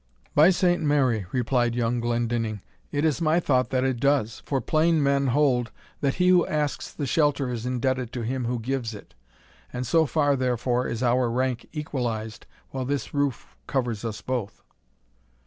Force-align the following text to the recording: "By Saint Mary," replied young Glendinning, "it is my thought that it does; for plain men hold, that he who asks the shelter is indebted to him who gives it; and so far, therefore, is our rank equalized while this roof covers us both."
"By 0.33 0.49
Saint 0.49 0.81
Mary," 0.81 1.27
replied 1.31 1.75
young 1.75 1.99
Glendinning, 1.99 2.63
"it 2.91 3.05
is 3.05 3.21
my 3.21 3.39
thought 3.39 3.69
that 3.69 3.83
it 3.83 3.99
does; 3.99 4.41
for 4.47 4.59
plain 4.59 5.03
men 5.03 5.27
hold, 5.27 5.69
that 5.99 6.15
he 6.15 6.29
who 6.29 6.43
asks 6.47 6.91
the 6.91 7.05
shelter 7.05 7.51
is 7.51 7.67
indebted 7.67 8.11
to 8.13 8.23
him 8.23 8.45
who 8.45 8.57
gives 8.57 8.95
it; 8.95 9.13
and 9.71 9.85
so 9.85 10.07
far, 10.07 10.35
therefore, 10.35 10.87
is 10.87 11.03
our 11.03 11.29
rank 11.29 11.69
equalized 11.71 12.47
while 12.71 12.83
this 12.85 13.13
roof 13.13 13.55
covers 13.67 14.03
us 14.03 14.21
both." 14.21 14.63